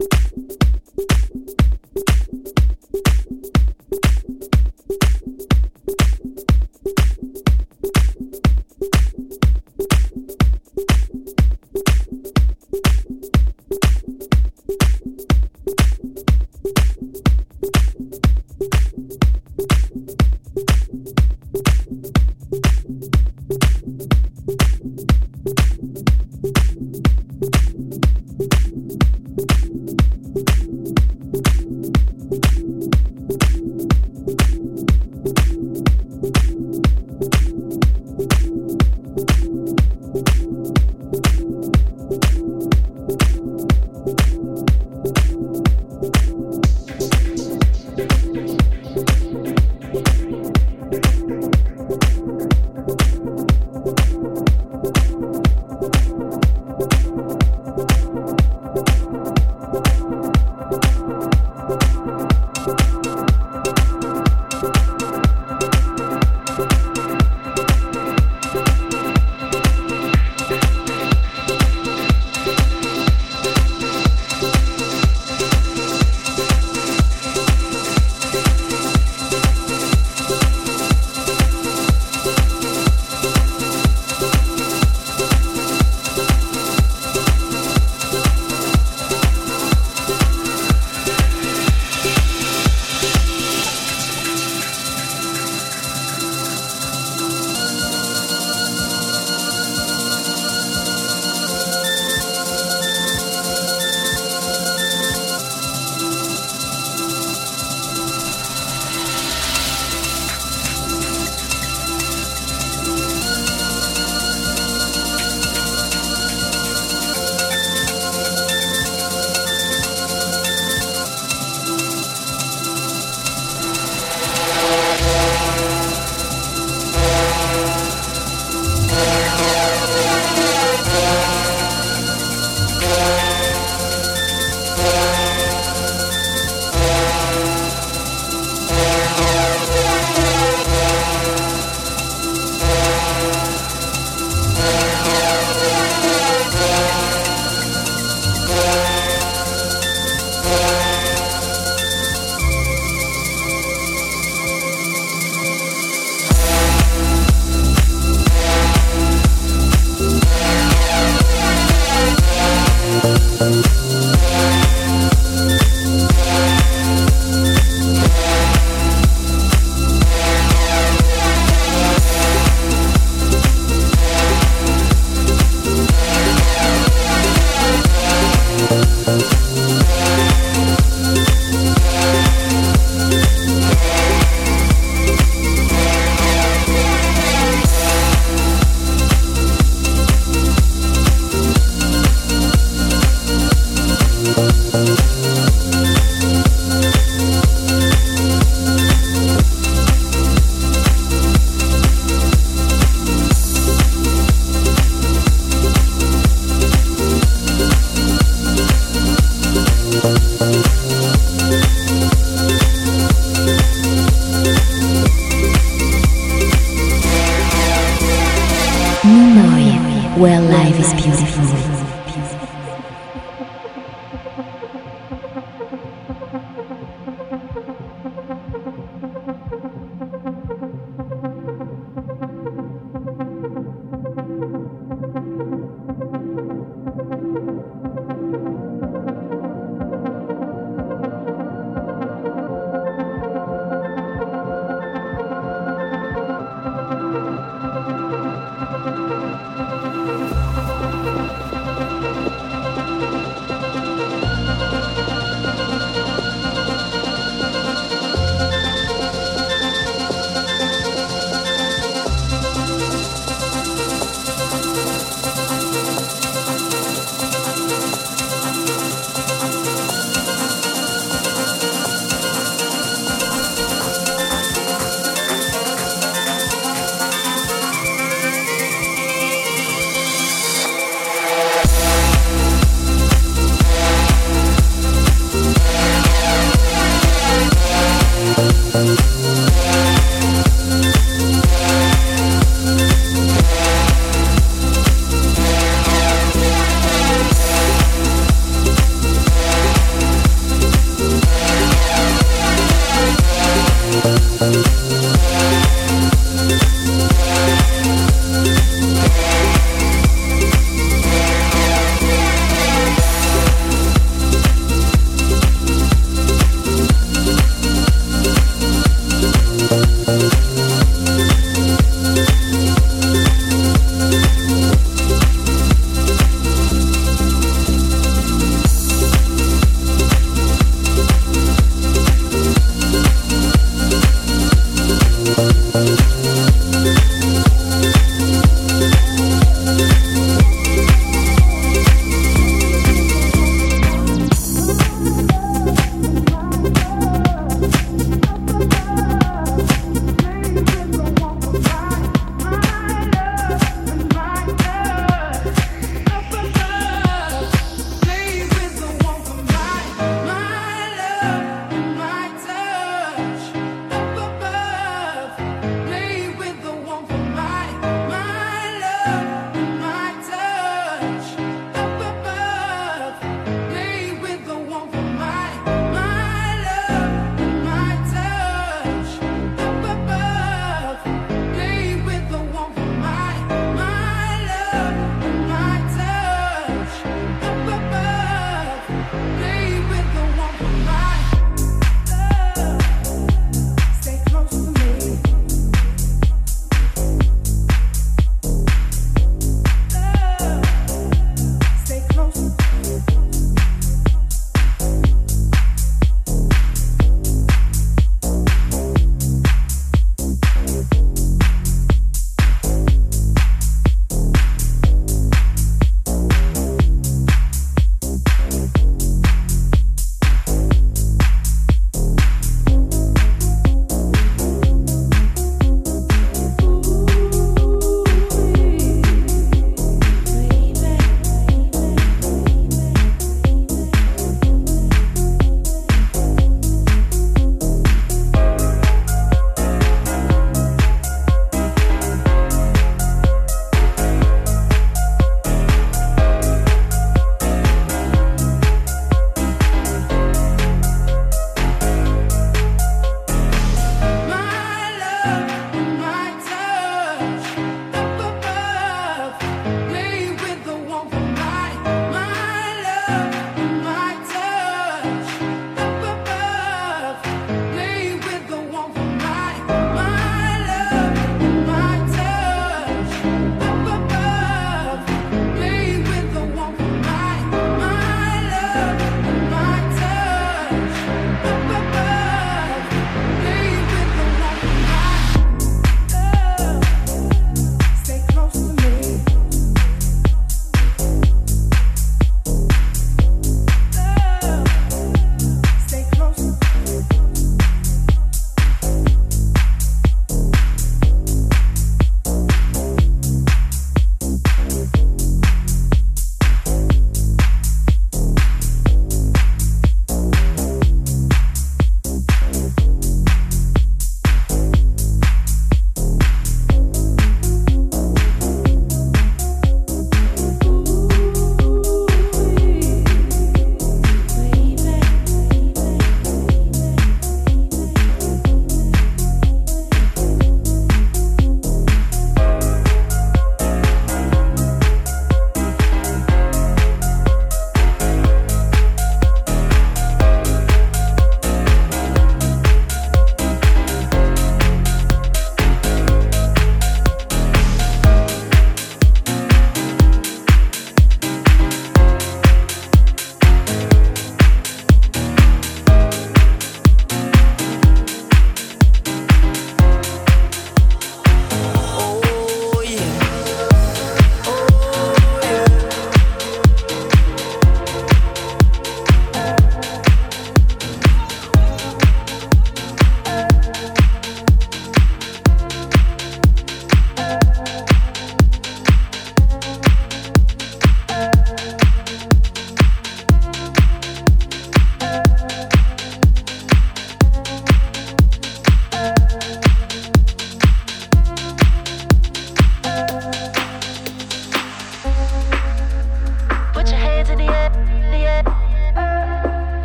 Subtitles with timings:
[0.00, 0.47] you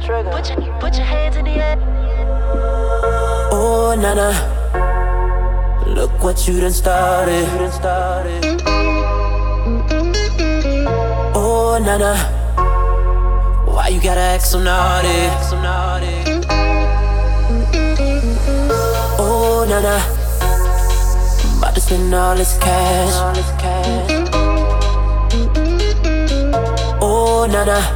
[0.05, 1.77] Put your hands in the air.
[3.53, 4.33] Oh, Nana.
[5.87, 7.47] Look what you done started.
[11.33, 12.17] Oh, Nana.
[13.65, 15.29] Why you gotta act so naughty?
[19.17, 20.01] Oh, Nana.
[21.59, 23.13] About to spend all this cash.
[27.01, 27.92] Oh, Nana.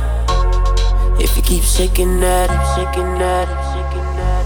[1.48, 4.46] Keep shaking that, shaking that, shaking that.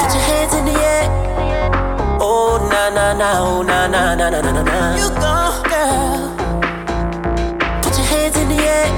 [0.00, 1.06] Put your hands in the air.
[2.20, 4.96] Oh, na na na, oh, na na na na na na.
[4.98, 6.34] You go, girl.
[7.80, 8.90] Put your hands in the air.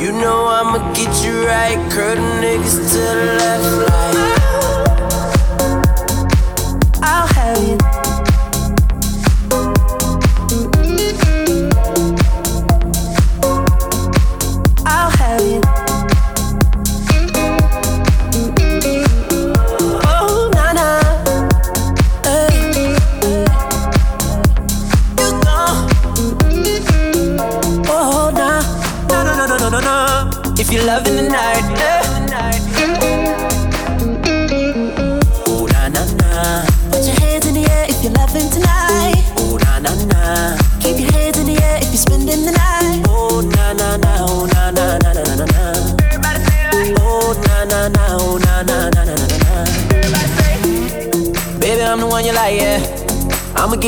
[0.00, 1.76] You know I'ma get you right.
[1.92, 4.17] The niggas to the left, like.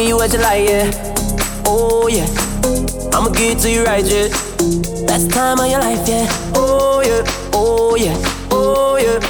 [0.01, 0.91] Give you what you like, yeah.
[1.67, 2.27] Oh, yeah.
[3.13, 4.29] I'ma give it to you right, yeah.
[5.07, 6.27] Best time of your life, yeah.
[6.55, 7.23] Oh, yeah.
[7.53, 8.17] Oh, yeah.
[8.51, 9.30] Oh, yeah.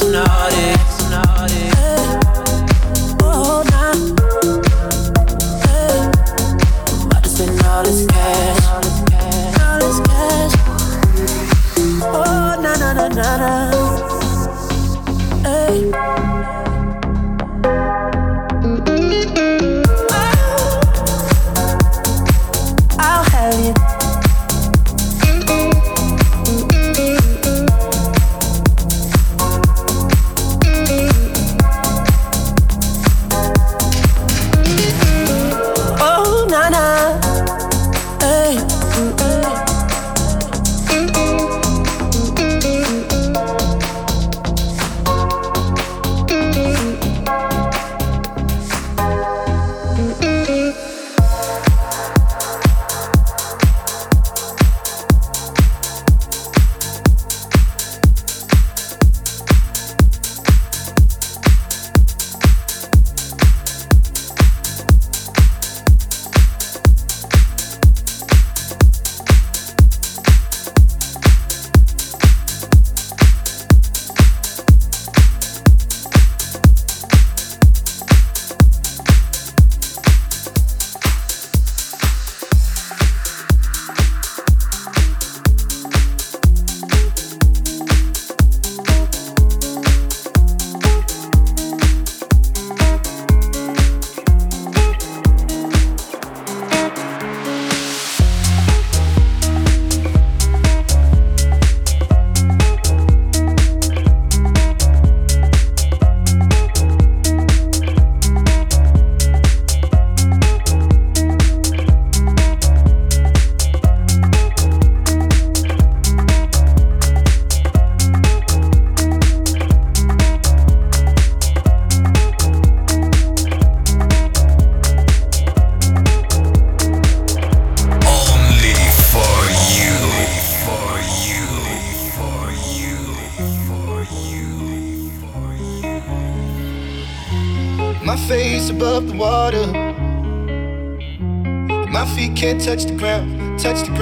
[0.00, 0.79] So naughty?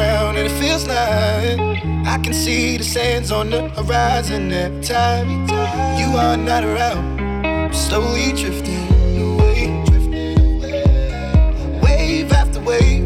[0.08, 1.58] around and it feels like
[2.06, 5.28] I can see the sands on the horizon every time
[5.98, 7.20] you are not around.
[7.44, 8.88] I'm slowly drifting
[9.28, 9.68] away,
[11.82, 13.04] wave after wave,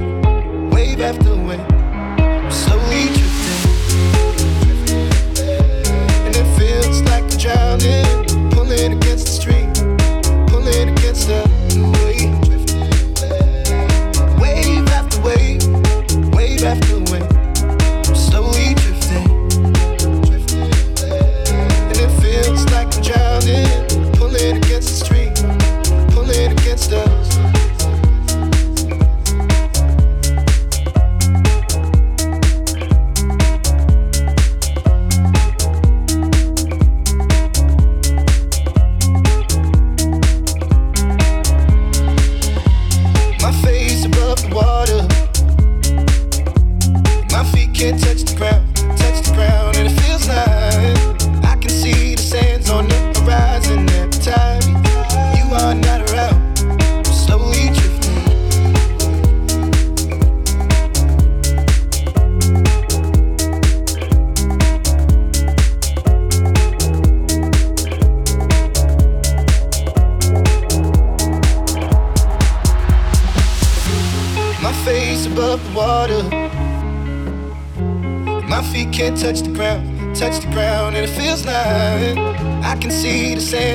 [0.73, 1.67] wave after wave.
[2.19, 3.63] I'm slowly drifting,
[6.27, 9.73] and it feels like I'm drowning, pulling against the stream,
[10.47, 11.41] pulling against the
[12.05, 12.35] wave,
[14.41, 15.63] wave after wave,
[16.35, 16.92] wave after.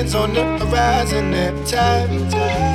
[0.08, 2.10] It's on the horizon every time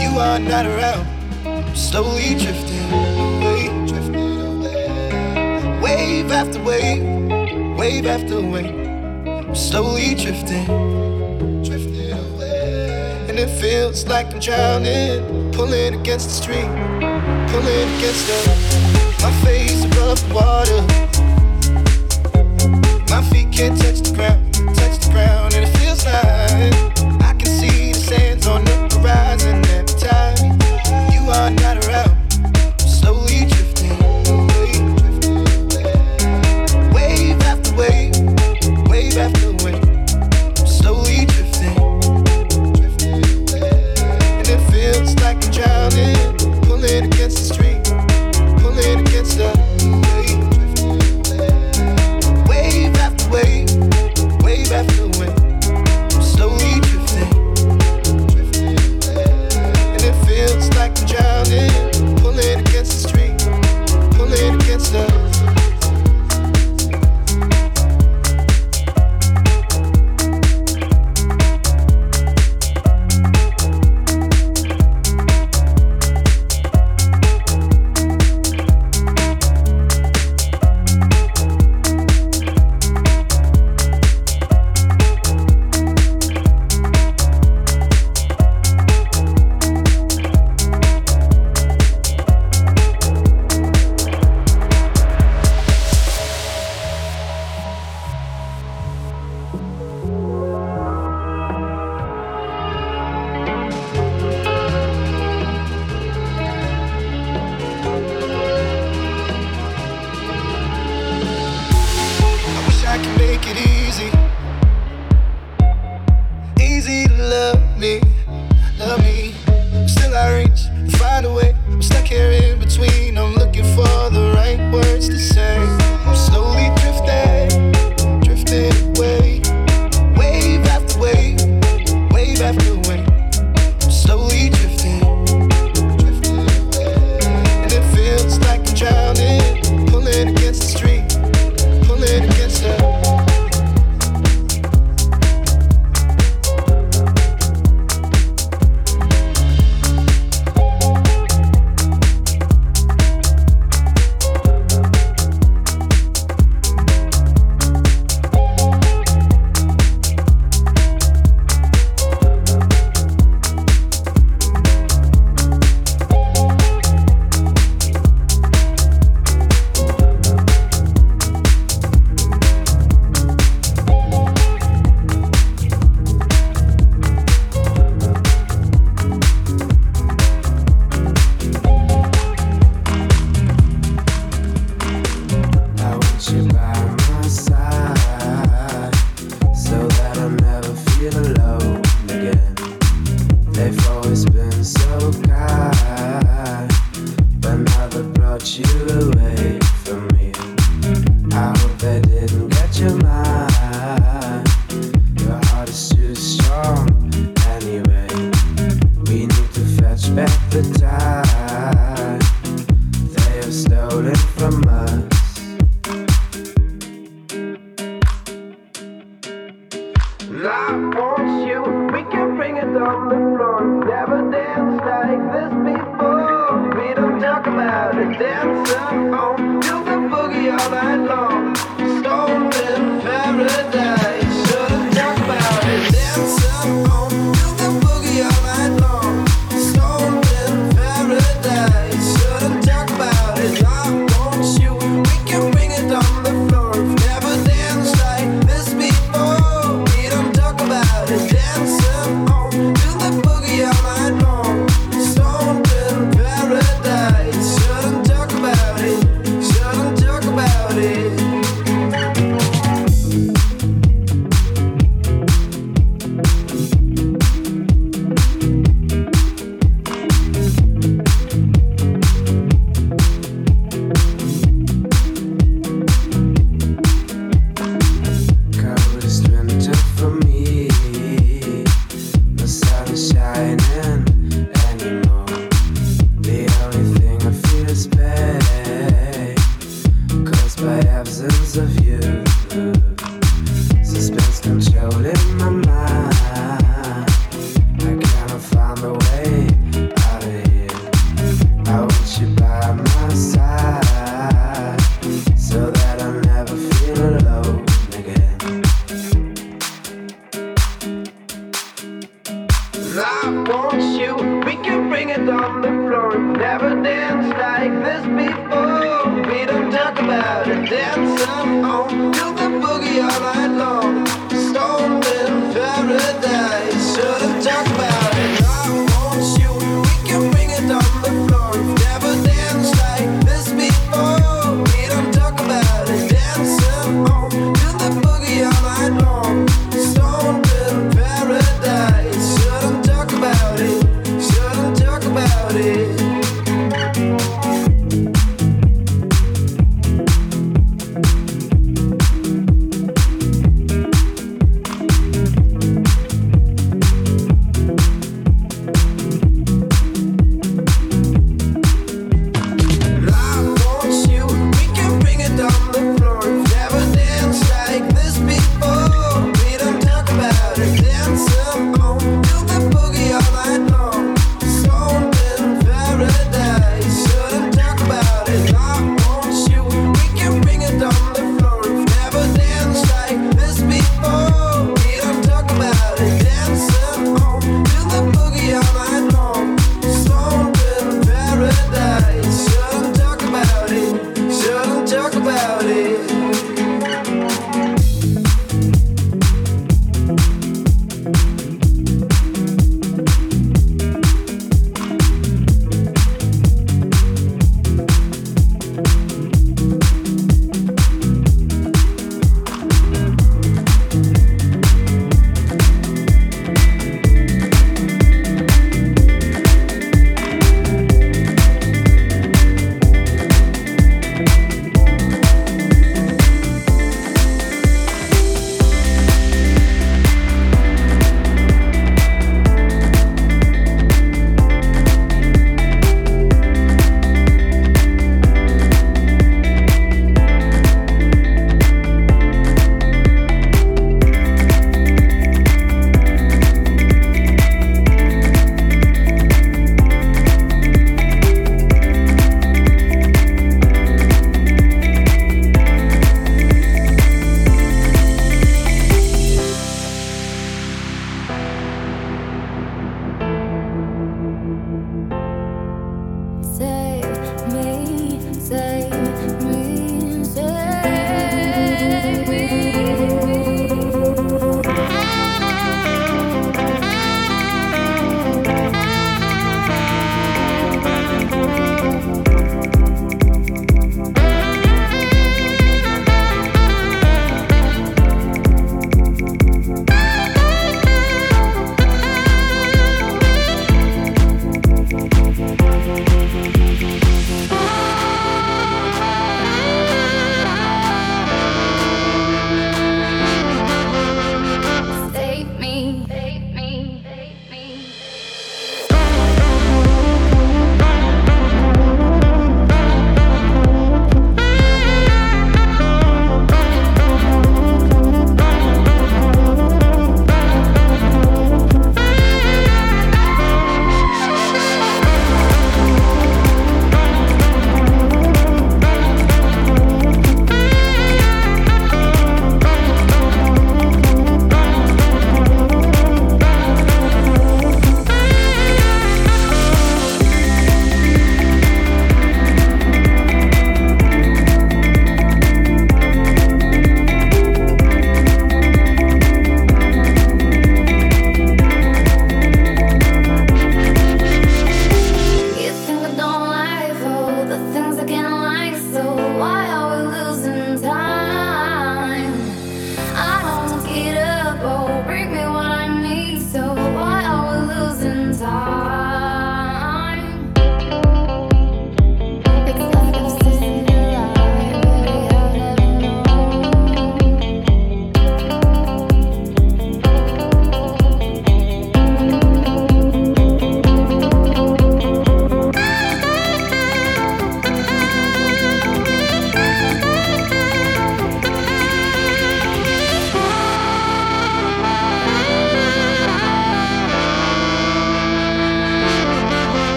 [0.00, 1.06] you are not around.
[1.44, 5.78] I'm slowly drifting away, drifting away.
[5.82, 7.02] Wave after wave,
[7.76, 8.74] wave after wave.
[9.46, 10.64] I'm slowly drifting,
[11.62, 13.26] drifting away.
[13.28, 16.72] And it feels like I'm drowning, pulling against the stream,
[17.50, 18.38] pulling against the.
[19.20, 20.80] My face above the water.
[23.10, 24.47] My feet can't touch the ground.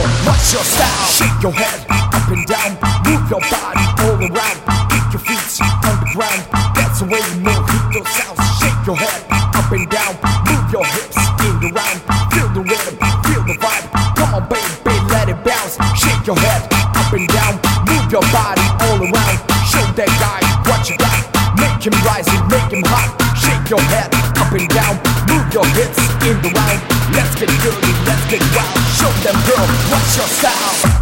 [0.00, 1.06] yo, what's your style?
[1.12, 2.70] Shake your head up and down,
[3.04, 5.44] move your body all around, kick your feet
[5.84, 6.42] on the ground.
[6.74, 8.40] That's the way you move, hit your sounds.
[8.60, 10.12] Shake your head up and down,
[10.48, 12.00] move your hips in the round,
[12.32, 12.96] feel the rhythm,
[13.28, 13.86] feel the vibe.
[14.16, 15.76] Come on, baby, let it bounce.
[15.96, 19.38] Shake your head up and down, move your body all around.
[19.68, 21.20] Show that guy what you got.
[21.60, 23.10] Make him rise and make him hot.
[23.36, 24.08] Shake your head
[24.40, 24.96] up and down,
[25.28, 26.99] move your hips in the round
[27.46, 30.99] dirty, let's get wild Show them girl, what's your style?